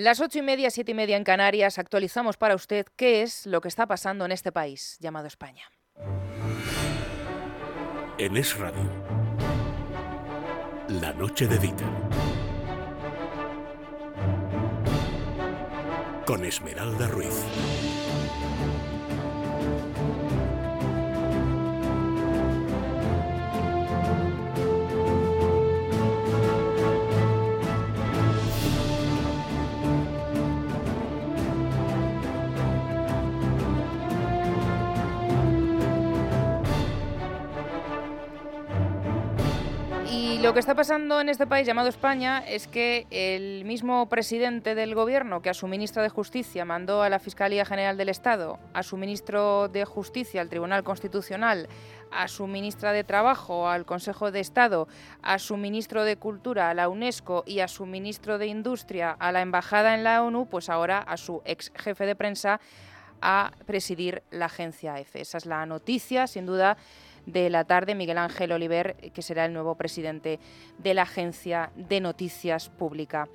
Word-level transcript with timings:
Las 0.00 0.18
ocho 0.20 0.38
y 0.38 0.42
media, 0.42 0.70
siete 0.70 0.92
y 0.92 0.94
media 0.94 1.18
en 1.18 1.24
Canarias, 1.24 1.78
actualizamos 1.78 2.38
para 2.38 2.54
usted 2.54 2.86
qué 2.96 3.20
es 3.20 3.44
lo 3.44 3.60
que 3.60 3.68
está 3.68 3.86
pasando 3.86 4.24
en 4.24 4.32
este 4.32 4.50
país 4.50 4.96
llamado 4.98 5.26
España. 5.26 5.64
En 8.16 8.34
Es 8.34 8.56
Radio, 8.56 8.90
la 10.88 11.12
noche 11.12 11.46
de 11.46 11.58
Dieter. 11.58 11.86
Con 16.24 16.46
Esmeralda 16.46 17.06
Ruiz. 17.08 17.34
Lo 40.50 40.54
que 40.54 40.58
está 40.58 40.74
pasando 40.74 41.20
en 41.20 41.28
este 41.28 41.46
país 41.46 41.64
llamado 41.64 41.88
España 41.88 42.42
es 42.44 42.66
que 42.66 43.06
el 43.10 43.64
mismo 43.64 44.08
presidente 44.08 44.74
del 44.74 44.96
gobierno 44.96 45.42
que 45.42 45.48
a 45.48 45.54
su 45.54 45.68
ministro 45.68 46.02
de 46.02 46.08
Justicia 46.08 46.64
mandó 46.64 47.04
a 47.04 47.08
la 47.08 47.20
Fiscalía 47.20 47.64
General 47.64 47.96
del 47.96 48.08
Estado, 48.08 48.58
a 48.74 48.82
su 48.82 48.96
ministro 48.96 49.68
de 49.68 49.84
Justicia 49.84 50.40
al 50.40 50.48
Tribunal 50.48 50.82
Constitucional, 50.82 51.68
a 52.10 52.26
su 52.26 52.48
ministra 52.48 52.90
de 52.90 53.04
Trabajo 53.04 53.68
al 53.68 53.86
Consejo 53.86 54.32
de 54.32 54.40
Estado, 54.40 54.88
a 55.22 55.38
su 55.38 55.56
ministro 55.56 56.02
de 56.02 56.16
Cultura 56.16 56.68
a 56.68 56.74
la 56.74 56.88
UNESCO 56.88 57.44
y 57.46 57.60
a 57.60 57.68
su 57.68 57.86
ministro 57.86 58.36
de 58.38 58.48
Industria 58.48 59.12
a 59.20 59.30
la 59.30 59.42
Embajada 59.42 59.94
en 59.94 60.02
la 60.02 60.20
ONU, 60.24 60.48
pues 60.48 60.68
ahora 60.68 60.98
a 60.98 61.16
su 61.16 61.42
ex 61.44 61.70
jefe 61.76 62.06
de 62.06 62.16
prensa 62.16 62.60
a 63.22 63.52
presidir 63.66 64.24
la 64.32 64.46
agencia 64.46 64.98
EFE. 64.98 65.20
Esa 65.20 65.38
es 65.38 65.46
la 65.46 65.64
noticia, 65.64 66.26
sin 66.26 66.44
duda 66.44 66.76
de 67.26 67.50
la 67.50 67.64
tarde, 67.64 67.94
Miguel 67.94 68.18
Ángel 68.18 68.52
Oliver, 68.52 68.96
que 69.12 69.22
será 69.22 69.44
el 69.44 69.52
nuevo 69.52 69.74
presidente 69.74 70.38
de 70.78 70.94
la 70.94 71.02
Agencia 71.02 71.70
de 71.76 72.00
Noticias 72.00 72.68
Pública. 72.68 73.28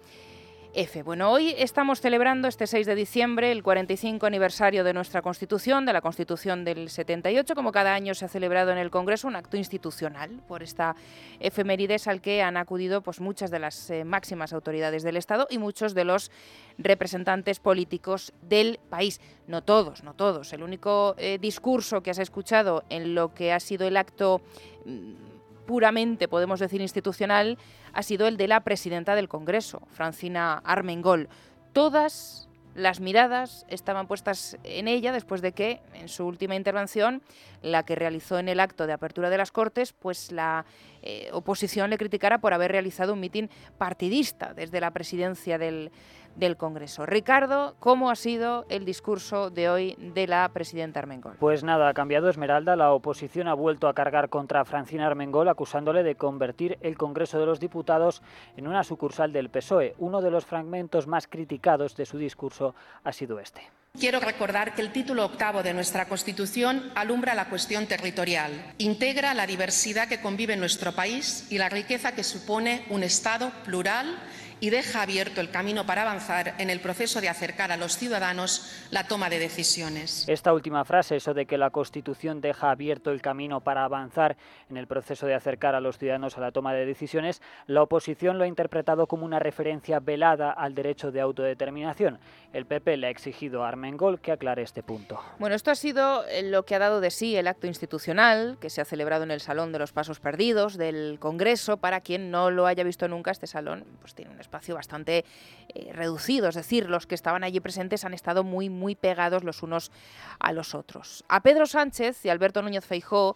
F. 0.75 1.03
Bueno, 1.03 1.31
hoy 1.31 1.55
estamos 1.57 2.01
celebrando 2.01 2.49
este 2.49 2.67
6 2.67 2.85
de 2.85 2.95
diciembre 2.95 3.53
el 3.53 3.63
45 3.63 4.25
aniversario 4.25 4.83
de 4.83 4.93
nuestra 4.93 5.21
Constitución, 5.21 5.85
de 5.85 5.93
la 5.93 6.01
Constitución 6.01 6.65
del 6.65 6.89
78. 6.89 7.55
Como 7.55 7.71
cada 7.71 7.93
año 7.93 8.13
se 8.13 8.25
ha 8.25 8.27
celebrado 8.27 8.71
en 8.71 8.77
el 8.77 8.91
Congreso 8.91 9.29
un 9.29 9.37
acto 9.37 9.55
institucional 9.55 10.41
por 10.49 10.63
esta 10.63 10.97
efemérides 11.39 12.09
al 12.09 12.19
que 12.19 12.41
han 12.41 12.57
acudido 12.57 13.01
pues, 13.01 13.21
muchas 13.21 13.51
de 13.51 13.59
las 13.59 13.89
eh, 13.89 14.03
máximas 14.03 14.51
autoridades 14.51 15.03
del 15.03 15.15
Estado 15.15 15.47
y 15.49 15.59
muchos 15.59 15.93
de 15.93 16.03
los 16.03 16.29
representantes 16.77 17.61
políticos 17.61 18.33
del 18.41 18.77
país. 18.89 19.21
No 19.47 19.63
todos, 19.63 20.03
no 20.03 20.13
todos. 20.13 20.51
El 20.51 20.61
único 20.61 21.15
eh, 21.17 21.37
discurso 21.39 22.03
que 22.03 22.11
has 22.11 22.19
escuchado 22.19 22.83
en 22.89 23.15
lo 23.15 23.33
que 23.33 23.53
ha 23.53 23.61
sido 23.61 23.87
el 23.87 23.95
acto 23.95 24.41
mm, 24.85 25.34
puramente, 25.65 26.27
podemos 26.27 26.59
decir, 26.59 26.81
institucional, 26.81 27.57
ha 27.93 28.03
sido 28.03 28.27
el 28.27 28.37
de 28.37 28.47
la 28.47 28.61
presidenta 28.61 29.15
del 29.15 29.29
Congreso, 29.29 29.81
Francina 29.91 30.61
Armengol. 30.63 31.29
Todas 31.73 32.49
las 32.75 32.99
miradas 32.99 33.65
estaban 33.69 34.05
puestas 34.05 34.57
en 34.63 34.89
ella 34.89 35.13
después 35.13 35.41
de 35.41 35.53
que, 35.53 35.81
en 35.93 36.09
su 36.09 36.25
última 36.25 36.55
intervención, 36.55 37.21
la 37.61 37.83
que 37.83 37.95
realizó 37.95 38.37
en 38.37 38.49
el 38.49 38.59
acto 38.59 38.85
de 38.85 38.93
apertura 38.93 39.29
de 39.29 39.37
las 39.37 39.51
Cortes, 39.51 39.93
pues 39.93 40.31
la 40.31 40.65
eh, 41.01 41.29
oposición 41.31 41.89
le 41.89 41.97
criticara 41.97 42.39
por 42.39 42.53
haber 42.53 42.71
realizado 42.71 43.13
un 43.13 43.21
mitin 43.21 43.49
partidista 43.77 44.53
desde 44.53 44.81
la 44.81 44.91
presidencia 44.91 45.57
del, 45.57 45.91
del 46.35 46.57
Congreso. 46.57 47.05
Ricardo, 47.05 47.75
¿cómo 47.79 48.09
ha 48.09 48.15
sido 48.15 48.65
el 48.69 48.85
discurso 48.85 49.49
de 49.49 49.69
hoy 49.69 49.95
de 50.13 50.27
la 50.27 50.49
presidenta 50.49 50.99
Armengol? 50.99 51.35
Pues 51.39 51.63
nada, 51.63 51.89
ha 51.89 51.93
cambiado 51.93 52.29
Esmeralda. 52.29 52.75
La 52.75 52.91
oposición 52.91 53.47
ha 53.47 53.53
vuelto 53.53 53.87
a 53.87 53.93
cargar 53.93 54.29
contra 54.29 54.65
Francina 54.65 55.07
Armengol 55.07 55.47
acusándole 55.49 56.03
de 56.03 56.15
convertir 56.15 56.77
el 56.81 56.97
Congreso 56.97 57.39
de 57.39 57.45
los 57.45 57.59
Diputados 57.59 58.21
en 58.57 58.67
una 58.67 58.83
sucursal 58.83 59.31
del 59.31 59.49
PSOE. 59.49 59.95
Uno 59.97 60.21
de 60.21 60.31
los 60.31 60.45
fragmentos 60.45 61.07
más 61.07 61.27
criticados 61.27 61.95
de 61.95 62.05
su 62.05 62.17
discurso 62.17 62.75
ha 63.03 63.11
sido 63.11 63.39
este. 63.39 63.61
Quiero 63.97 64.19
recordar 64.19 64.75
que 64.75 64.81
el 64.81 64.91
título 64.91 65.23
octavo 65.23 65.63
de 65.63 65.73
nuestra 65.73 66.09
Constitución 66.09 66.91
alumbra 66.95 67.33
la 67.33 67.49
cuestión 67.49 67.87
territorial, 67.87 68.51
integra 68.77 69.33
la 69.33 69.47
diversidad 69.47 70.09
que 70.09 70.19
convive 70.19 70.53
en 70.53 70.59
nuestro 70.59 70.91
país 70.91 71.47
y 71.49 71.57
la 71.57 71.69
riqueza 71.69 72.13
que 72.13 72.25
supone 72.25 72.85
un 72.89 73.03
Estado 73.03 73.51
plural 73.63 74.17
y 74.59 74.69
deja 74.69 75.01
abierto 75.01 75.41
el 75.41 75.49
camino 75.49 75.85
para 75.85 76.03
avanzar 76.03 76.55
en 76.57 76.69
el 76.69 76.79
proceso 76.79 77.21
de 77.21 77.29
acercar 77.29 77.71
a 77.71 77.77
los 77.77 77.97
ciudadanos 77.97 78.71
la 78.91 79.07
toma 79.07 79.29
de 79.29 79.39
decisiones. 79.39 80.27
Esta 80.27 80.53
última 80.53 80.85
frase, 80.85 81.17
eso 81.17 81.33
de 81.33 81.45
que 81.45 81.57
la 81.57 81.69
Constitución 81.69 82.41
deja 82.41 82.71
abierto 82.71 83.11
el 83.11 83.21
camino 83.21 83.61
para 83.61 83.83
avanzar 83.83 84.37
en 84.69 84.77
el 84.77 84.87
proceso 84.87 85.27
de 85.27 85.35
acercar 85.35 85.75
a 85.75 85.81
los 85.81 85.97
ciudadanos 85.97 86.37
a 86.37 86.41
la 86.41 86.51
toma 86.51 86.73
de 86.73 86.85
decisiones, 86.85 87.41
la 87.67 87.81
oposición 87.81 88.37
lo 88.37 88.43
ha 88.43 88.47
interpretado 88.47 89.07
como 89.07 89.25
una 89.25 89.39
referencia 89.39 89.99
velada 89.99 90.51
al 90.51 90.75
derecho 90.75 91.11
de 91.11 91.21
autodeterminación. 91.21 92.19
El 92.53 92.65
PP 92.65 92.97
le 92.97 93.07
ha 93.07 93.09
exigido 93.09 93.63
a 93.63 93.67
Armengol 93.67 94.19
que 94.19 94.31
aclare 94.31 94.61
este 94.61 94.81
punto. 94.81 95.19
Bueno, 95.39 95.55
esto 95.55 95.71
ha 95.71 95.75
sido 95.75 96.25
eh, 96.27 96.43
lo 96.43 96.63
que 96.63 96.75
ha 96.75 96.79
dado 96.79 97.01
de 97.01 97.11
sí 97.11 97.35
el 97.35 97.47
acto 97.47 97.67
institucional 97.67 98.57
que 98.59 98.69
se 98.69 98.81
ha 98.81 98.85
celebrado 98.85 99.23
en 99.23 99.31
el 99.31 99.41
Salón 99.41 99.71
de 99.71 99.79
los 99.79 99.91
Pasos 99.91 100.19
Perdidos 100.19 100.77
del 100.77 101.17
Congreso. 101.19 101.77
Para 101.77 102.01
quien 102.01 102.31
no 102.31 102.51
lo 102.51 102.65
haya 102.65 102.83
visto 102.83 103.07
nunca, 103.07 103.31
este 103.31 103.47
salón 103.47 103.85
pues 103.99 104.15
tiene 104.15 104.31
un 104.31 104.39
espacio 104.45 104.75
bastante 104.75 105.25
eh, 105.73 105.91
reducido, 105.93 106.47
es 106.47 106.55
decir, 106.55 106.89
los 106.89 107.07
que 107.07 107.15
estaban 107.15 107.43
allí 107.43 107.59
presentes 107.59 108.05
han 108.05 108.13
estado 108.13 108.43
muy, 108.43 108.69
muy 108.69 108.95
pegados 108.95 109.43
los 109.43 109.63
unos 109.63 109.91
a 110.39 110.53
los 110.53 110.75
otros. 110.75 111.25
A 111.27 111.41
Pedro 111.41 111.65
Sánchez 111.65 112.25
y 112.25 112.29
Alberto 112.29 112.61
Núñez 112.61 112.85
Feijó 112.85 113.35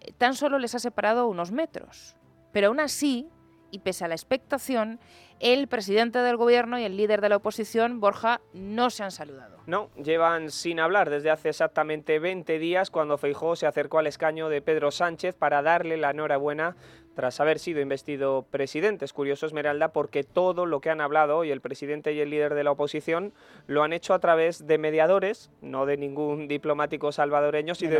eh, 0.00 0.12
tan 0.16 0.34
solo 0.34 0.58
les 0.58 0.74
ha 0.74 0.78
separado 0.78 1.26
unos 1.28 1.52
metros, 1.52 2.16
pero 2.52 2.68
aún 2.68 2.80
así, 2.80 3.28
y 3.70 3.80
pese 3.80 4.04
a 4.04 4.08
la 4.08 4.14
expectación, 4.14 5.00
el 5.40 5.66
presidente 5.66 6.20
del 6.20 6.36
gobierno 6.36 6.78
y 6.78 6.84
el 6.84 6.96
líder 6.96 7.20
de 7.20 7.28
la 7.28 7.36
oposición, 7.36 8.00
Borja, 8.00 8.40
no 8.52 8.90
se 8.90 9.02
han 9.02 9.10
saludado. 9.10 9.58
No, 9.66 9.90
llevan 9.96 10.50
sin 10.50 10.78
hablar 10.78 11.10
desde 11.10 11.30
hace 11.30 11.48
exactamente 11.48 12.18
20 12.18 12.58
días 12.58 12.90
cuando 12.90 13.18
Feijó 13.18 13.56
se 13.56 13.66
acercó 13.66 13.98
al 13.98 14.06
escaño 14.06 14.48
de 14.48 14.62
Pedro 14.62 14.90
Sánchez 14.90 15.34
para 15.34 15.62
darle 15.62 15.96
la 15.96 16.10
enhorabuena 16.10 16.76
tras 17.14 17.40
haber 17.40 17.58
sido 17.58 17.80
investido 17.80 18.44
presidente. 18.50 19.04
Es 19.04 19.12
curioso, 19.12 19.46
Esmeralda, 19.46 19.92
porque 19.92 20.24
todo 20.24 20.66
lo 20.66 20.80
que 20.80 20.90
han 20.90 21.00
hablado 21.00 21.38
hoy 21.38 21.50
el 21.50 21.60
presidente 21.60 22.12
y 22.12 22.20
el 22.20 22.30
líder 22.30 22.54
de 22.54 22.64
la 22.64 22.72
oposición 22.72 23.32
lo 23.66 23.82
han 23.82 23.92
hecho 23.92 24.14
a 24.14 24.18
través 24.18 24.66
de 24.66 24.78
mediadores, 24.78 25.50
no 25.60 25.86
de 25.86 25.96
ningún 25.96 26.48
diplomático 26.48 27.12
salvadoreño, 27.12 27.74
sino 27.74 27.90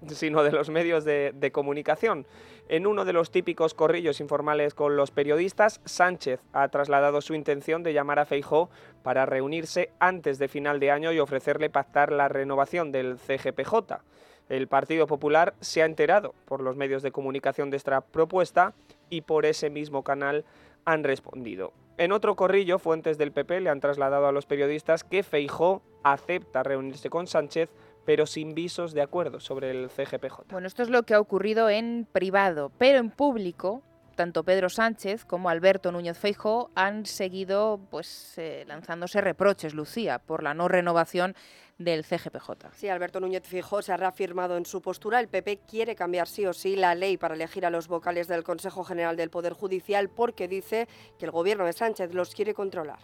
de 0.42 0.52
los 0.52 0.70
medios 0.70 1.04
de, 1.04 1.32
de 1.34 1.52
comunicación. 1.52 2.26
En 2.68 2.86
uno 2.86 3.04
de 3.04 3.12
los 3.12 3.30
típicos 3.30 3.74
corrillos 3.74 4.20
informales 4.20 4.74
con 4.74 4.96
los 4.96 5.10
periodistas, 5.10 5.80
Sánchez 5.84 6.40
ha 6.52 6.68
trasladado 6.68 7.20
su 7.20 7.34
intención 7.34 7.82
de 7.82 7.92
llamar 7.92 8.18
a 8.18 8.24
Feijó 8.24 8.70
para 9.02 9.26
reunirse 9.26 9.90
antes 9.98 10.38
de 10.38 10.48
final 10.48 10.80
de 10.80 10.90
año 10.90 11.12
y 11.12 11.18
ofrecerle 11.18 11.68
pactar 11.68 12.12
la 12.12 12.28
renovación 12.28 12.92
del 12.92 13.18
CGPJ. 13.18 14.00
El 14.48 14.68
Partido 14.68 15.06
Popular 15.06 15.54
se 15.60 15.82
ha 15.82 15.86
enterado 15.86 16.34
por 16.44 16.62
los 16.62 16.76
medios 16.76 17.02
de 17.02 17.12
comunicación 17.12 17.70
de 17.70 17.76
esta 17.76 18.00
propuesta 18.00 18.74
y 19.08 19.22
por 19.22 19.46
ese 19.46 19.70
mismo 19.70 20.02
canal 20.02 20.44
han 20.84 21.04
respondido. 21.04 21.72
En 21.98 22.12
otro 22.12 22.36
corrillo, 22.36 22.78
fuentes 22.78 23.18
del 23.18 23.32
PP 23.32 23.60
le 23.60 23.70
han 23.70 23.80
trasladado 23.80 24.26
a 24.26 24.32
los 24.32 24.46
periodistas 24.46 25.04
que 25.04 25.22
Feijó 25.22 25.82
acepta 26.02 26.62
reunirse 26.62 27.10
con 27.10 27.26
Sánchez 27.26 27.70
pero 28.04 28.26
sin 28.26 28.54
visos 28.54 28.92
de 28.94 29.02
acuerdo 29.02 29.40
sobre 29.40 29.70
el 29.70 29.88
CGPJ. 29.88 30.50
Bueno, 30.50 30.66
esto 30.66 30.82
es 30.82 30.90
lo 30.90 31.04
que 31.04 31.14
ha 31.14 31.20
ocurrido 31.20 31.68
en 31.68 32.06
privado, 32.10 32.72
pero 32.78 32.98
en 32.98 33.10
público 33.10 33.82
tanto 34.22 34.44
Pedro 34.44 34.68
Sánchez 34.68 35.24
como 35.24 35.48
Alberto 35.48 35.90
Núñez 35.90 36.16
Feijóo 36.16 36.70
han 36.76 37.06
seguido 37.06 37.80
pues 37.90 38.34
eh, 38.36 38.62
lanzándose 38.68 39.20
reproches, 39.20 39.74
Lucía, 39.74 40.20
por 40.20 40.44
la 40.44 40.54
no 40.54 40.68
renovación 40.68 41.34
del 41.76 42.04
CGPJ. 42.04 42.70
Sí, 42.72 42.88
Alberto 42.88 43.18
Núñez 43.18 43.42
Feijóo 43.44 43.82
se 43.82 43.92
ha 43.92 43.96
reafirmado 43.96 44.56
en 44.56 44.64
su 44.64 44.80
postura. 44.80 45.18
El 45.18 45.26
PP 45.26 45.62
quiere 45.68 45.96
cambiar 45.96 46.28
sí 46.28 46.46
o 46.46 46.52
sí 46.52 46.76
la 46.76 46.94
ley 46.94 47.16
para 47.16 47.34
elegir 47.34 47.66
a 47.66 47.70
los 47.70 47.88
vocales 47.88 48.28
del 48.28 48.44
Consejo 48.44 48.84
General 48.84 49.16
del 49.16 49.28
Poder 49.28 49.54
Judicial 49.54 50.08
porque 50.08 50.46
dice 50.46 50.86
que 51.18 51.24
el 51.24 51.32
gobierno 51.32 51.66
de 51.66 51.72
Sánchez 51.72 52.14
los 52.14 52.32
quiere 52.32 52.54
controlar. 52.54 53.00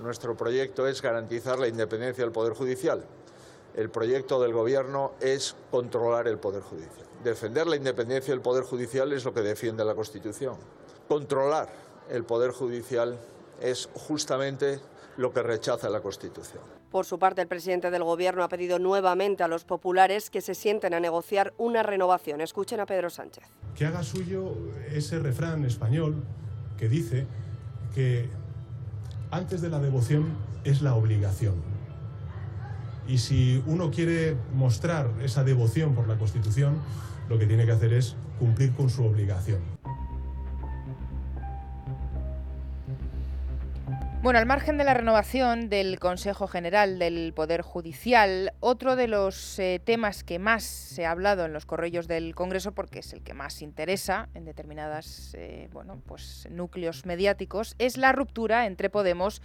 Nuestro 0.00 0.36
proyecto 0.36 0.88
es 0.88 1.00
garantizar 1.00 1.60
la 1.60 1.68
independencia 1.68 2.24
del 2.24 2.32
Poder 2.32 2.54
Judicial. 2.54 3.04
El 3.76 3.90
proyecto 3.90 4.40
del 4.40 4.54
Gobierno 4.54 5.12
es 5.20 5.54
controlar 5.70 6.28
el 6.28 6.38
Poder 6.38 6.62
Judicial. 6.62 7.06
Defender 7.22 7.66
la 7.66 7.76
independencia 7.76 8.32
del 8.32 8.40
Poder 8.40 8.64
Judicial 8.64 9.12
es 9.12 9.26
lo 9.26 9.34
que 9.34 9.42
defiende 9.42 9.84
la 9.84 9.94
Constitución. 9.94 10.56
Controlar 11.08 11.68
el 12.08 12.24
Poder 12.24 12.52
Judicial 12.52 13.18
es 13.60 13.90
justamente 13.92 14.80
lo 15.18 15.30
que 15.30 15.42
rechaza 15.42 15.90
la 15.90 16.00
Constitución. 16.00 16.62
Por 16.90 17.04
su 17.04 17.18
parte, 17.18 17.42
el 17.42 17.48
presidente 17.48 17.90
del 17.90 18.02
Gobierno 18.02 18.42
ha 18.42 18.48
pedido 18.48 18.78
nuevamente 18.78 19.42
a 19.42 19.48
los 19.48 19.64
populares 19.64 20.30
que 20.30 20.40
se 20.40 20.54
sienten 20.54 20.94
a 20.94 21.00
negociar 21.00 21.52
una 21.58 21.82
renovación. 21.82 22.40
Escuchen 22.40 22.80
a 22.80 22.86
Pedro 22.86 23.10
Sánchez. 23.10 23.44
Que 23.74 23.84
haga 23.84 24.02
suyo 24.02 24.54
ese 24.90 25.18
refrán 25.18 25.66
español 25.66 26.24
que 26.78 26.88
dice 26.88 27.26
que 27.94 28.30
antes 29.30 29.60
de 29.60 29.68
la 29.68 29.80
devoción 29.80 30.34
es 30.64 30.80
la 30.80 30.94
obligación. 30.94 31.75
Y 33.06 33.18
si 33.18 33.62
uno 33.66 33.90
quiere 33.90 34.36
mostrar 34.54 35.10
esa 35.22 35.44
devoción 35.44 35.94
por 35.94 36.08
la 36.08 36.16
Constitución, 36.18 36.80
lo 37.28 37.38
que 37.38 37.46
tiene 37.46 37.64
que 37.64 37.72
hacer 37.72 37.92
es 37.92 38.16
cumplir 38.38 38.72
con 38.72 38.90
su 38.90 39.04
obligación. 39.04 39.60
Bueno, 44.26 44.40
al 44.40 44.46
margen 44.46 44.76
de 44.76 44.82
la 44.82 44.92
renovación 44.92 45.68
del 45.68 46.00
Consejo 46.00 46.48
General 46.48 46.98
del 46.98 47.32
Poder 47.32 47.62
Judicial, 47.62 48.52
otro 48.58 48.96
de 48.96 49.06
los 49.06 49.56
eh, 49.60 49.80
temas 49.84 50.24
que 50.24 50.40
más 50.40 50.64
se 50.64 51.06
ha 51.06 51.12
hablado 51.12 51.44
en 51.44 51.52
los 51.52 51.64
correos 51.64 52.08
del 52.08 52.34
Congreso, 52.34 52.72
porque 52.72 52.98
es 52.98 53.12
el 53.12 53.22
que 53.22 53.34
más 53.34 53.62
interesa 53.62 54.28
en 54.34 54.44
determinados 54.44 55.32
eh, 55.34 55.68
bueno, 55.72 56.02
pues, 56.06 56.48
núcleos 56.50 57.06
mediáticos, 57.06 57.76
es 57.78 57.98
la 57.98 58.10
ruptura 58.10 58.66
entre 58.66 58.90
Podemos 58.90 59.42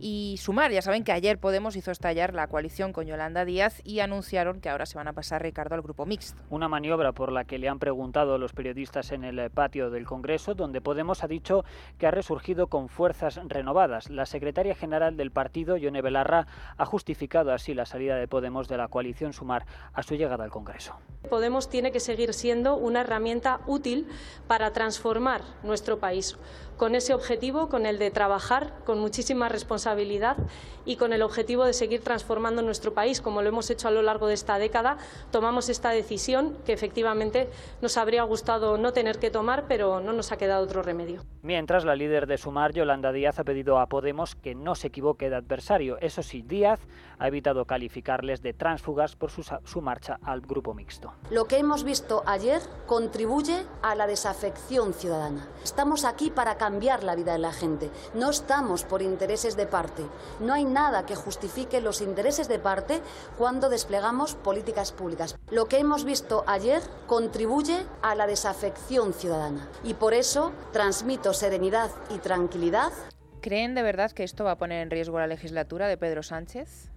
y 0.00 0.36
sumar. 0.38 0.72
Ya 0.72 0.82
saben 0.82 1.04
que 1.04 1.12
ayer 1.12 1.38
Podemos 1.38 1.76
hizo 1.76 1.90
estallar 1.90 2.34
la 2.34 2.46
coalición 2.48 2.92
con 2.92 3.06
Yolanda 3.06 3.44
Díaz 3.44 3.80
y 3.84 4.00
anunciaron 4.00 4.60
que 4.60 4.68
ahora 4.68 4.86
se 4.86 4.96
van 4.96 5.08
a 5.08 5.12
pasar 5.12 5.42
Ricardo 5.42 5.74
al 5.74 5.82
grupo 5.82 6.06
mixto. 6.06 6.42
Una 6.48 6.68
maniobra 6.68 7.12
por 7.12 7.30
la 7.30 7.44
que 7.44 7.58
le 7.58 7.68
han 7.68 7.78
preguntado 7.78 8.38
los 8.38 8.52
periodistas 8.52 9.12
en 9.12 9.24
el 9.24 9.38
eh, 9.38 9.50
patio 9.50 9.90
del 9.90 10.06
Congreso, 10.06 10.54
donde 10.54 10.80
Podemos 10.80 11.22
ha 11.22 11.28
dicho 11.28 11.64
que 11.98 12.06
ha 12.06 12.10
resurgido 12.10 12.68
con 12.68 12.88
fuerzas 12.88 13.40
renovadas. 13.46 14.10
La 14.10 14.26
secretaria 14.26 14.74
general 14.74 15.16
del 15.16 15.30
partido, 15.30 15.76
Yone 15.76 16.02
Belarra, 16.02 16.46
ha 16.76 16.84
justificado 16.86 17.52
así 17.52 17.74
la 17.74 17.86
salida 17.86 18.16
de 18.16 18.26
Podemos 18.26 18.68
de 18.68 18.78
la 18.78 18.88
coalición 18.88 19.32
Sumar 19.32 19.66
a 19.92 20.02
su 20.02 20.14
llegada 20.14 20.44
al 20.44 20.50
Congreso. 20.50 20.94
Podemos 21.28 21.68
tiene 21.68 21.92
que 21.92 22.00
seguir 22.00 22.32
siendo 22.32 22.76
una 22.76 23.02
herramienta 23.02 23.60
útil 23.66 24.08
para 24.46 24.72
transformar 24.72 25.42
nuestro 25.62 25.98
país 25.98 26.38
con 26.80 26.94
ese 26.94 27.12
objetivo, 27.12 27.68
con 27.68 27.84
el 27.84 27.98
de 27.98 28.10
trabajar 28.10 28.72
con 28.86 28.98
muchísima 29.00 29.50
responsabilidad 29.50 30.38
y 30.86 30.96
con 30.96 31.12
el 31.12 31.20
objetivo 31.20 31.66
de 31.66 31.74
seguir 31.74 32.00
transformando 32.00 32.62
nuestro 32.62 32.94
país, 32.94 33.20
como 33.20 33.42
lo 33.42 33.50
hemos 33.50 33.68
hecho 33.68 33.86
a 33.86 33.90
lo 33.90 34.00
largo 34.00 34.28
de 34.28 34.32
esta 34.32 34.58
década. 34.58 34.96
Tomamos 35.30 35.68
esta 35.68 35.90
decisión 35.90 36.56
que 36.64 36.72
efectivamente 36.72 37.50
nos 37.82 37.98
habría 37.98 38.22
gustado 38.22 38.78
no 38.78 38.94
tener 38.94 39.18
que 39.18 39.30
tomar, 39.30 39.66
pero 39.68 40.00
no 40.00 40.14
nos 40.14 40.32
ha 40.32 40.38
quedado 40.38 40.64
otro 40.64 40.82
remedio. 40.82 41.22
Mientras, 41.42 41.86
la 41.86 41.96
líder 41.96 42.26
de 42.26 42.36
Sumar, 42.36 42.74
Yolanda 42.74 43.12
Díaz, 43.12 43.38
ha 43.38 43.44
pedido 43.44 43.78
a 43.78 43.86
Podemos 43.86 44.34
que 44.34 44.54
no 44.54 44.74
se 44.74 44.88
equivoque 44.88 45.30
de 45.30 45.36
adversario. 45.36 45.96
Eso 45.98 46.22
sí, 46.22 46.42
Díaz 46.42 46.80
ha 47.18 47.28
evitado 47.28 47.64
calificarles 47.64 48.42
de 48.42 48.52
tránsfugas 48.52 49.16
por 49.16 49.30
su, 49.30 49.42
su 49.42 49.80
marcha 49.80 50.18
al 50.22 50.42
grupo 50.42 50.74
mixto. 50.74 51.14
Lo 51.30 51.46
que 51.46 51.56
hemos 51.56 51.82
visto 51.82 52.22
ayer 52.26 52.60
contribuye 52.86 53.64
a 53.80 53.94
la 53.94 54.06
desafección 54.06 54.92
ciudadana. 54.92 55.48
Estamos 55.64 56.04
aquí 56.04 56.30
para 56.30 56.58
cambiar 56.58 57.04
la 57.04 57.14
vida 57.14 57.32
de 57.32 57.38
la 57.38 57.52
gente. 57.52 57.90
No 58.12 58.28
estamos 58.28 58.84
por 58.84 59.00
intereses 59.00 59.56
de 59.56 59.66
parte. 59.66 60.04
No 60.40 60.52
hay 60.52 60.64
nada 60.64 61.06
que 61.06 61.14
justifique 61.14 61.80
los 61.80 62.02
intereses 62.02 62.48
de 62.48 62.58
parte 62.58 63.00
cuando 63.38 63.70
desplegamos 63.70 64.34
políticas 64.34 64.92
públicas. 64.92 65.38
Lo 65.50 65.66
que 65.66 65.78
hemos 65.78 66.04
visto 66.04 66.44
ayer 66.46 66.82
contribuye 67.06 67.86
a 68.02 68.14
la 68.14 68.26
desafección 68.26 69.14
ciudadana 69.14 69.68
y 69.82 69.94
por 69.94 70.12
eso 70.12 70.52
transmito 70.72 71.29
serenidad 71.32 71.90
y 72.14 72.18
tranquilidad. 72.18 72.92
¿Creen 73.40 73.74
de 73.74 73.82
verdad 73.82 74.12
que 74.12 74.24
esto 74.24 74.44
va 74.44 74.52
a 74.52 74.58
poner 74.58 74.82
en 74.82 74.90
riesgo 74.90 75.18
la 75.18 75.26
legislatura 75.26 75.88
de 75.88 75.96
Pedro 75.96 76.22
Sánchez? 76.22 76.90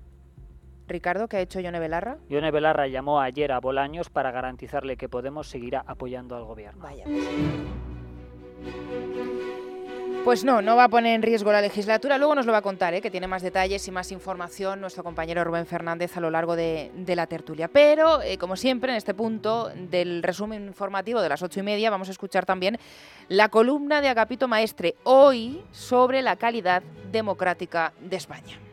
Ricardo, 0.87 1.27
¿qué 1.27 1.37
ha 1.37 1.41
hecho 1.41 1.61
Yone 1.61 1.79
Belarra? 1.79 2.17
Yone 2.29 2.51
Belarra 2.51 2.87
llamó 2.87 3.21
ayer 3.21 3.53
a 3.53 3.59
Bolaños 3.59 4.09
para 4.09 4.31
garantizarle 4.31 4.97
que 4.97 5.07
Podemos 5.07 5.47
seguirá 5.47 5.83
apoyando 5.87 6.35
al 6.35 6.43
gobierno. 6.43 6.83
Vaya. 6.83 7.05
Pues 7.05 7.23
no, 10.43 10.61
no 10.61 10.75
va 10.75 10.85
a 10.85 10.89
poner 10.89 11.13
en 11.13 11.21
riesgo 11.21 11.51
la 11.51 11.61
legislatura. 11.61 12.17
Luego 12.17 12.33
nos 12.33 12.45
lo 12.45 12.53
va 12.53 12.59
a 12.59 12.61
contar, 12.63 12.93
¿eh? 12.93 13.01
que 13.01 13.11
tiene 13.11 13.27
más 13.27 13.41
detalles 13.43 13.87
y 13.87 13.91
más 13.91 14.11
información 14.11 14.81
nuestro 14.81 15.03
compañero 15.03 15.43
Rubén 15.43 15.67
Fernández 15.67 16.17
a 16.17 16.21
lo 16.21 16.31
largo 16.31 16.55
de, 16.55 16.91
la 17.07 17.27
tertulia. 17.27 17.67
Pero, 17.67 18.21
eh, 18.21 18.37
como 18.37 18.55
siempre, 18.55 18.91
en 18.91 18.97
este 18.97 19.13
punto 19.13 19.69
del 19.75 20.23
resumen 20.23 20.65
informativo 20.65 21.21
de 21.21 21.29
las 21.29 21.43
ocho 21.43 21.59
y 21.59 21.63
media, 21.63 21.91
vamos 21.91 22.07
a 22.07 22.11
escuchar 22.11 22.45
también 22.45 22.79
la 23.27 23.49
columna 23.49 24.01
de 24.01 24.07
Agapito 24.07 24.47
Maestre, 24.47 24.95
hoy 25.03 25.61
sobre 25.71 26.21
la 26.21 26.35
calidad 26.37 26.81
democrática 27.11 27.93
de 27.99 28.15
España. 28.15 28.72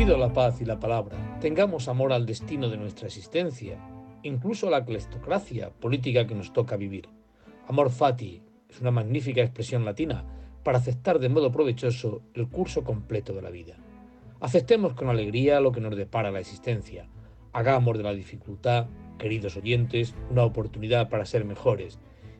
Pido 0.00 0.16
la 0.16 0.32
paz 0.32 0.62
y 0.62 0.64
la 0.64 0.80
palabra. 0.80 1.38
Tengamos 1.42 1.86
amor 1.86 2.14
al 2.14 2.24
destino 2.24 2.70
de 2.70 2.78
nuestra 2.78 3.08
existencia, 3.08 3.78
incluso 4.22 4.66
a 4.66 4.70
la 4.70 4.86
clestocracia 4.86 5.68
política 5.68 6.26
que 6.26 6.34
nos 6.34 6.54
toca 6.54 6.78
vivir. 6.78 7.06
Amor 7.68 7.90
fati 7.90 8.40
es 8.70 8.80
una 8.80 8.92
magnífica 8.92 9.42
expresión 9.42 9.84
latina 9.84 10.24
para 10.64 10.78
aceptar 10.78 11.18
de 11.18 11.28
modo 11.28 11.52
provechoso 11.52 12.22
el 12.32 12.48
curso 12.48 12.82
completo 12.82 13.34
de 13.34 13.42
la 13.42 13.50
vida. 13.50 13.76
Aceptemos 14.40 14.94
con 14.94 15.10
alegría 15.10 15.60
lo 15.60 15.70
que 15.70 15.82
nos 15.82 15.94
depara 15.94 16.30
la 16.30 16.40
existencia. 16.40 17.06
Hagamos 17.52 17.98
de 17.98 18.04
la 18.04 18.14
dificultad, 18.14 18.86
queridos 19.18 19.58
oyentes, 19.58 20.14
una 20.30 20.44
oportunidad 20.44 21.10
para 21.10 21.26
ser 21.26 21.44
mejores. 21.44 21.98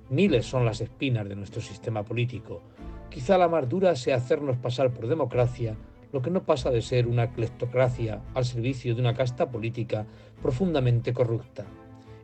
Miles 0.09 0.47
son 0.47 0.65
las 0.65 0.81
espinas 0.81 1.29
de 1.29 1.37
nuestro 1.37 1.61
sistema 1.61 2.05
político. 2.05 2.63
Quizá 3.11 3.37
la 3.37 3.49
más 3.49 3.69
dura 3.69 3.97
sea 3.97 4.17
hacernos 4.17 4.57
pasar 4.57 4.95
por 4.95 5.09
democracia 5.09 5.77
lo 6.13 6.23
que 6.23 6.31
no 6.31 6.45
pasa 6.45 6.71
de 6.71 6.83
ser 6.83 7.07
una 7.07 7.31
cleptocracia 7.33 8.23
al 8.35 8.45
servicio 8.45 8.95
de 8.95 9.01
una 9.01 9.15
casta 9.15 9.51
política 9.51 10.07
profundamente 10.43 11.13
corrupta. 11.13 11.67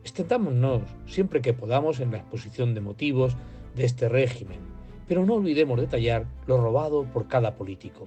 Extendámonos 0.03 0.83
siempre 1.07 1.41
que 1.41 1.53
podamos 1.53 2.01
en 2.01 2.11
la 2.11 2.19
exposición 2.19 2.75
de 2.75 2.81
motivos 2.81 3.37
de 3.75 3.85
este 3.85 4.09
régimen, 4.09 4.61
pero 5.07 5.25
no 5.25 5.35
olvidemos 5.35 5.81
detallar 5.81 6.27
lo 6.47 6.61
robado 6.61 7.05
por 7.05 7.29
cada 7.29 7.55
político. 7.55 8.07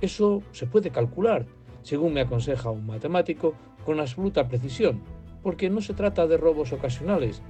Eso 0.00 0.42
se 0.52 0.66
puede 0.66 0.90
calcular, 0.90 1.46
según 1.82 2.12
me 2.12 2.20
aconseja 2.20 2.70
un 2.70 2.86
matemático, 2.86 3.54
con 3.84 4.00
absoluta 4.00 4.48
precisión, 4.48 5.00
porque 5.42 5.70
no 5.70 5.80
se 5.80 5.94
trata 5.94 6.26
de 6.26 6.36
robos 6.36 6.72
ocasionales, 6.72 7.42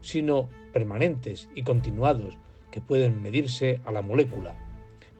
sino 0.00 0.48
permanentes 0.72 1.48
y 1.54 1.62
continuados 1.62 2.36
que 2.70 2.80
pueden 2.80 3.22
medirse 3.22 3.80
a 3.84 3.92
la 3.92 4.02
molécula. 4.02 4.56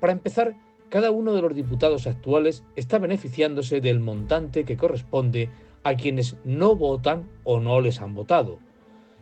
Para 0.01 0.13
empezar, 0.13 0.57
cada 0.95 1.11
uno 1.11 1.33
de 1.33 1.43
los 1.43 1.57
diputados 1.57 2.07
actuales 2.07 2.63
está 2.77 3.01
beneficiándose 3.01 3.81
del 3.81 3.99
montante 3.99 4.63
que 4.63 4.77
corresponde 4.77 5.51
a 5.83 5.97
quienes 5.97 6.37
no 6.45 6.77
votan 6.77 7.29
o 7.43 7.59
no 7.59 7.81
les 7.81 8.01
han 8.01 8.15
votado. 8.15 8.61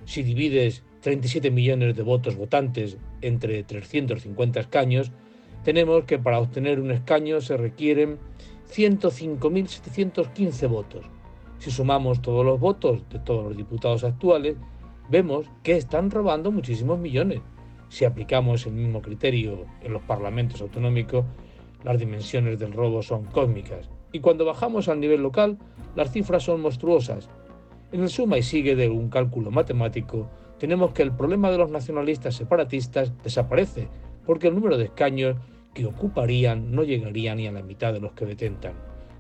Si 0.05 0.23
divides 0.23 0.85
37 1.00 1.50
millones 1.50 1.97
de 1.97 2.02
votos 2.02 2.37
votantes 2.37 2.99
entre 3.23 3.62
350 3.62 4.61
escaños, 4.61 5.12
tenemos 5.64 6.05
que 6.05 6.19
para 6.19 6.41
obtener 6.41 6.79
un 6.79 6.91
escaño 6.91 7.41
se 7.41 7.57
requieren 7.57 8.19
105.715 8.71 10.69
votos. 10.69 11.07
Si 11.59 11.71
sumamos 11.71 12.21
todos 12.21 12.45
los 12.45 12.61
votos 12.61 13.09
de 13.09 13.19
todos 13.19 13.45
los 13.47 13.57
diputados 13.57 14.05
actuales, 14.05 14.57
vemos 15.09 15.47
que 15.62 15.79
están 15.79 16.11
robando 16.11 16.52
muchísimos 16.52 16.99
millones. 16.99 17.41
Si 17.88 18.05
aplicamos 18.05 18.67
el 18.67 18.75
mismo 18.75 19.00
criterio 19.00 19.64
en 19.81 19.95
los 19.95 20.02
parlamentos 20.02 20.61
autonómicos, 20.61 21.25
las 21.85 21.99
dimensiones 21.99 22.59
del 22.59 22.73
robo 22.73 23.03
son 23.03 23.25
cósmicas 23.25 23.89
y 24.12 24.21
cuando 24.21 24.45
bajamos 24.45 24.89
al 24.89 25.01
nivel 25.01 25.23
local 25.23 25.59
las 25.97 26.12
cifras 26.12 26.45
son 26.45 26.61
monstruosas. 26.61 27.29
En 27.93 28.03
el 28.03 28.09
suma 28.09 28.39
y 28.39 28.43
sigue 28.43 28.77
de 28.77 28.89
un 28.89 29.09
cálculo 29.09 29.51
matemático 29.51 30.29
tenemos 30.59 30.93
que 30.93 31.03
el 31.03 31.12
problema 31.12 31.51
de 31.51 31.59
los 31.59 31.71
nacionalistas 31.71 32.37
separatistas 32.37 33.12
desaparece 33.23 33.89
porque 34.25 34.49
el 34.49 34.55
número 34.55 34.79
de 34.79 34.85
escaños 34.85 35.37
que 35.75 35.87
ocuparían 35.87 36.71
no 36.73 36.85
llegaría 36.85 37.35
ni 37.35 37.47
a 37.47 37.53
la 37.53 37.62
mitad 37.62 37.93
de 37.93 38.01
los 38.01 38.12
que 38.12 38.27
detentan. 38.27 38.75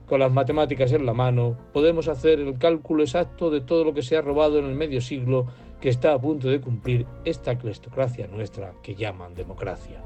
Con 0.06 0.20
las 0.20 0.30
matemáticas 0.30 0.92
en 0.92 1.06
la 1.06 1.14
mano 1.14 1.56
podemos 1.72 2.08
hacer 2.08 2.38
el 2.38 2.58
cálculo 2.58 3.02
exacto 3.02 3.50
de 3.50 3.60
todo 3.60 3.84
lo 3.84 3.94
que 3.94 4.02
se 4.02 4.16
ha 4.16 4.20
robado 4.20 4.58
en 4.58 4.66
el 4.66 4.74
medio 4.74 5.00
siglo 5.00 5.46
que 5.80 5.88
está 5.88 6.12
a 6.12 6.20
punto 6.20 6.48
de 6.48 6.60
cumplir 6.60 7.06
esta 7.24 7.58
clestocracia 7.58 8.28
nuestra 8.28 8.74
que 8.82 8.94
llaman 8.94 9.34
democracia. 9.34 10.00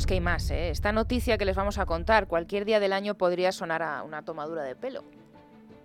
Es 0.00 0.06
que 0.06 0.14
hay 0.14 0.20
más, 0.20 0.50
¿eh? 0.50 0.70
Esta 0.70 0.92
noticia 0.92 1.36
que 1.36 1.44
les 1.44 1.54
vamos 1.54 1.76
a 1.76 1.84
contar 1.84 2.26
cualquier 2.26 2.64
día 2.64 2.80
del 2.80 2.94
año 2.94 3.16
podría 3.16 3.52
sonar 3.52 3.82
a 3.82 4.02
una 4.02 4.22
tomadura 4.22 4.62
de 4.62 4.74
pelo. 4.74 5.04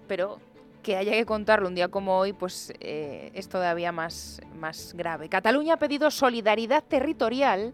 Pero 0.08 0.40
que 0.84 0.96
haya 0.96 1.12
que 1.12 1.26
contarlo 1.26 1.68
un 1.68 1.76
día 1.76 1.90
como 1.90 2.18
hoy, 2.18 2.32
pues 2.32 2.74
eh, 2.80 3.32
es 3.34 3.50
todavía 3.50 3.92
más, 3.92 4.40
más 4.58 4.94
grave. 4.94 5.28
Cataluña 5.28 5.74
ha 5.74 5.78
pedido 5.78 6.10
solidaridad 6.12 6.82
territorial 6.82 7.74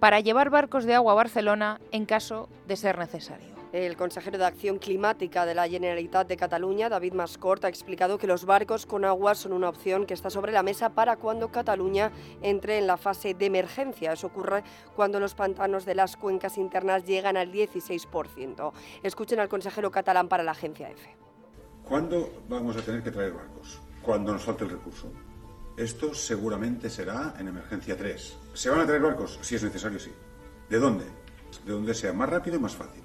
para 0.00 0.20
llevar 0.20 0.48
barcos 0.48 0.86
de 0.86 0.94
agua 0.94 1.12
a 1.12 1.16
Barcelona 1.16 1.80
en 1.90 2.06
caso 2.06 2.48
de 2.66 2.76
ser 2.76 2.96
necesario. 2.96 3.51
El 3.72 3.96
consejero 3.96 4.36
de 4.36 4.44
Acción 4.44 4.78
Climática 4.78 5.46
de 5.46 5.54
la 5.54 5.66
Generalitat 5.66 6.28
de 6.28 6.36
Cataluña, 6.36 6.90
David 6.90 7.14
Mascort, 7.14 7.64
ha 7.64 7.68
explicado 7.68 8.18
que 8.18 8.26
los 8.26 8.44
barcos 8.44 8.84
con 8.84 9.06
agua 9.06 9.34
son 9.34 9.54
una 9.54 9.70
opción 9.70 10.04
que 10.04 10.12
está 10.12 10.28
sobre 10.28 10.52
la 10.52 10.62
mesa 10.62 10.90
para 10.90 11.16
cuando 11.16 11.50
Cataluña 11.50 12.12
entre 12.42 12.76
en 12.76 12.86
la 12.86 12.98
fase 12.98 13.32
de 13.32 13.46
emergencia. 13.46 14.12
Eso 14.12 14.26
ocurre 14.26 14.62
cuando 14.94 15.18
los 15.18 15.34
pantanos 15.34 15.86
de 15.86 15.94
las 15.94 16.18
cuencas 16.18 16.58
internas 16.58 17.06
llegan 17.06 17.38
al 17.38 17.50
16%. 17.50 18.72
Escuchen 19.02 19.40
al 19.40 19.48
consejero 19.48 19.90
catalán 19.90 20.28
para 20.28 20.42
la 20.42 20.50
agencia 20.50 20.90
EFE. 20.90 21.16
¿Cuándo 21.88 22.42
vamos 22.50 22.76
a 22.76 22.82
tener 22.82 23.02
que 23.02 23.10
traer 23.10 23.32
barcos? 23.32 23.80
Cuando 24.02 24.34
nos 24.34 24.42
falte 24.42 24.64
el 24.64 24.70
recurso. 24.70 25.10
Esto 25.78 26.12
seguramente 26.12 26.90
será 26.90 27.36
en 27.38 27.48
emergencia 27.48 27.96
3. 27.96 28.36
¿Se 28.52 28.68
van 28.68 28.80
a 28.80 28.86
traer 28.86 29.00
barcos? 29.00 29.38
Si 29.40 29.54
es 29.54 29.62
necesario, 29.62 29.98
sí. 29.98 30.12
¿De 30.68 30.78
dónde? 30.78 31.06
De 31.64 31.72
donde 31.72 31.94
sea 31.94 32.12
más 32.12 32.28
rápido 32.28 32.56
y 32.56 32.60
más 32.60 32.76
fácil 32.76 33.01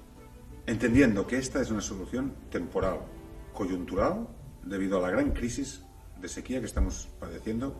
entendiendo 0.68 1.26
que 1.26 1.38
esta 1.38 1.62
es 1.62 1.70
una 1.70 1.80
solución 1.80 2.34
temporal, 2.50 3.00
coyuntural, 3.54 4.28
debido 4.62 4.98
a 4.98 5.00
la 5.00 5.10
gran 5.10 5.30
crisis 5.30 5.82
de 6.20 6.28
sequía 6.28 6.60
que 6.60 6.66
estamos 6.66 7.08
padeciendo 7.18 7.74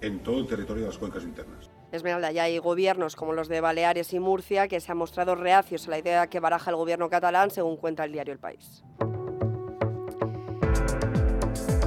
en 0.00 0.22
todo 0.22 0.38
el 0.38 0.46
territorio 0.46 0.84
de 0.84 0.88
las 0.88 0.96
cuencas 0.96 1.22
internas. 1.22 1.70
Esmeralda, 1.92 2.32
ya 2.32 2.44
hay 2.44 2.56
gobiernos 2.56 3.14
como 3.14 3.34
los 3.34 3.48
de 3.48 3.60
Baleares 3.60 4.14
y 4.14 4.20
Murcia 4.20 4.68
que 4.68 4.80
se 4.80 4.90
han 4.90 4.96
mostrado 4.96 5.34
reacios 5.34 5.86
a 5.86 5.90
la 5.90 5.98
idea 5.98 6.28
que 6.28 6.40
baraja 6.40 6.70
el 6.70 6.76
gobierno 6.76 7.10
catalán, 7.10 7.50
según 7.50 7.76
cuenta 7.76 8.04
el 8.04 8.12
diario 8.12 8.32
El 8.32 8.38
País. 8.38 8.84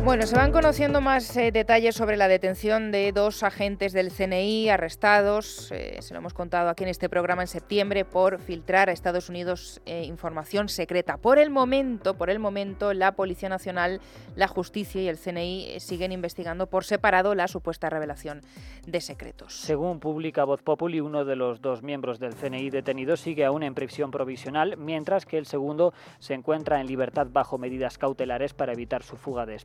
Bueno, 0.03 0.27
se 0.27 0.35
van 0.35 0.51
conociendo 0.51 0.99
más 0.99 1.37
eh, 1.37 1.53
detalles 1.53 1.95
sobre 1.95 2.17
la 2.17 2.27
detención 2.27 2.91
de 2.91 3.13
dos 3.13 3.41
agentes 3.41 3.93
del 3.93 4.11
CNI 4.11 4.67
arrestados, 4.67 5.71
eh, 5.71 6.01
se 6.01 6.13
lo 6.13 6.19
hemos 6.19 6.33
contado 6.33 6.67
aquí 6.67 6.83
en 6.83 6.89
este 6.89 7.07
programa 7.07 7.43
en 7.43 7.47
septiembre, 7.47 8.03
por 8.03 8.39
filtrar 8.39 8.89
a 8.89 8.91
Estados 8.91 9.29
Unidos 9.29 9.81
eh, 9.85 10.03
información 10.03 10.67
secreta. 10.67 11.15
Por 11.15 11.39
el 11.39 11.49
momento, 11.49 12.15
por 12.15 12.29
el 12.29 12.39
momento, 12.39 12.93
la 12.93 13.13
Policía 13.13 13.47
Nacional, 13.47 14.01
la 14.35 14.49
Justicia 14.49 15.01
y 15.01 15.07
el 15.07 15.17
CNI 15.17 15.79
siguen 15.79 16.11
investigando 16.11 16.67
por 16.67 16.83
separado 16.83 17.33
la 17.33 17.47
supuesta 17.47 17.89
revelación 17.89 18.41
de 18.85 18.99
secretos. 18.99 19.53
Según 19.53 20.01
publica 20.01 20.43
Voz 20.43 20.61
Populi, 20.63 20.99
uno 20.99 21.23
de 21.23 21.37
los 21.37 21.61
dos 21.61 21.81
miembros 21.81 22.19
del 22.19 22.35
CNI 22.35 22.71
detenidos 22.71 23.21
sigue 23.21 23.45
aún 23.45 23.63
en 23.63 23.73
prisión 23.73 24.11
provisional, 24.11 24.75
mientras 24.75 25.25
que 25.25 25.37
el 25.37 25.45
segundo 25.45 25.93
se 26.19 26.33
encuentra 26.33 26.81
en 26.81 26.87
libertad 26.87 27.27
bajo 27.31 27.57
medidas 27.57 27.97
cautelares 27.97 28.53
para 28.53 28.73
evitar 28.73 29.01
su 29.01 29.15
fuga 29.15 29.45
de 29.45 29.55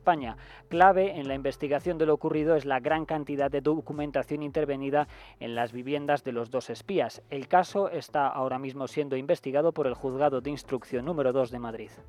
Clave 0.69 1.19
en 1.19 1.27
la 1.27 1.35
investigación 1.35 1.97
de 1.97 2.05
lo 2.05 2.13
ocurrido 2.13 2.55
es 2.55 2.65
la 2.65 2.79
gran 2.79 3.05
cantidad 3.05 3.49
de 3.49 3.61
documentación 3.61 4.43
intervenida 4.43 5.07
en 5.39 5.55
las 5.55 5.71
viviendas 5.71 6.23
de 6.23 6.31
los 6.31 6.51
dos 6.51 6.69
espías. 6.69 7.21
El 7.29 7.47
caso 7.47 7.89
está 7.89 8.27
ahora 8.27 8.59
mismo 8.59 8.87
siendo 8.87 9.15
investigado 9.17 9.71
por 9.71 9.87
el 9.87 9.93
Juzgado 9.93 10.41
de 10.41 10.49
Instrucción 10.49 11.05
número 11.05 11.31
2 11.33 11.51
de 11.51 11.59
Madrid. 11.59 11.89